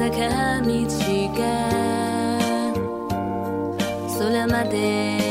[0.00, 0.72] 坂道
[1.36, 1.44] が
[4.18, 5.29] 空まで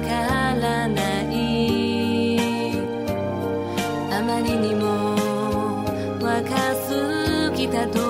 [0.00, 0.06] か
[0.54, 2.78] らない。
[4.10, 5.14] あまりにも
[6.20, 8.07] 若すぎたと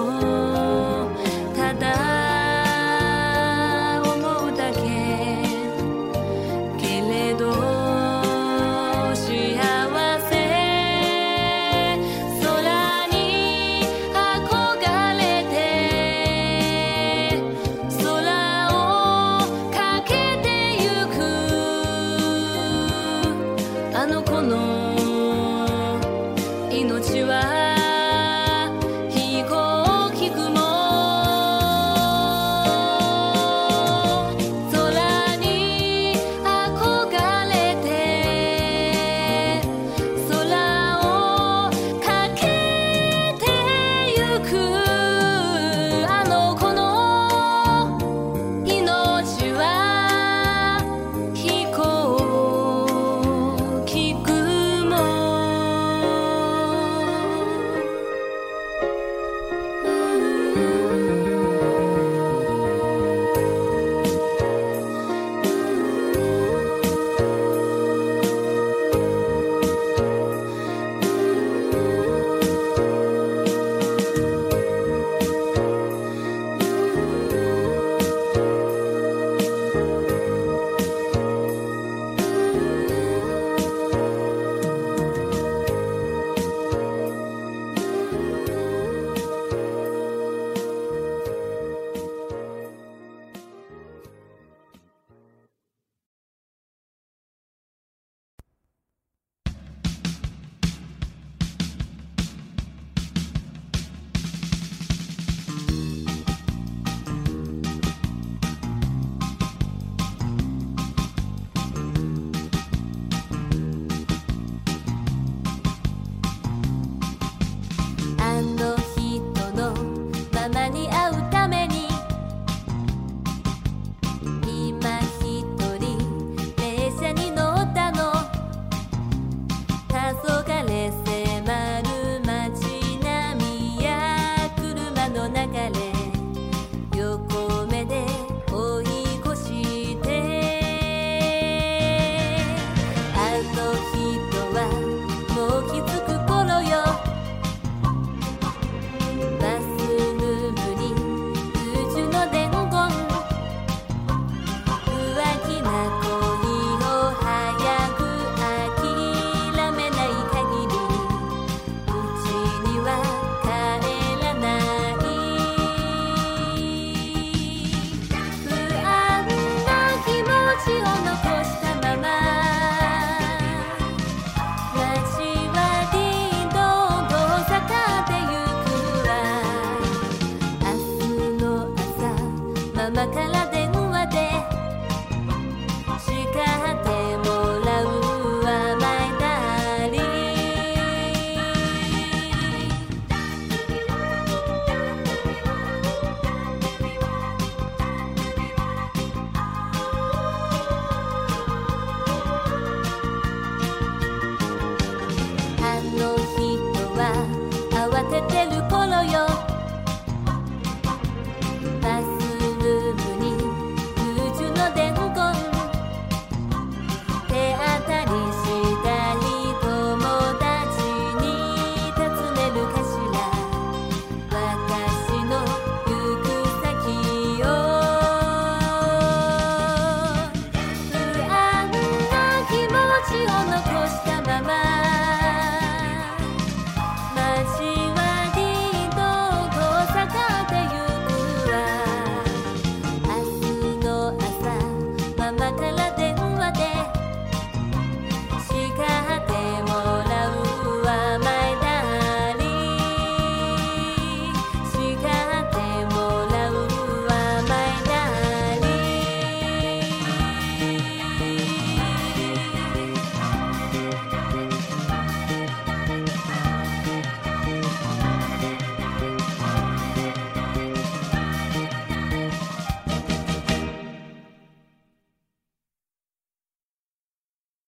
[182.90, 183.47] 頭から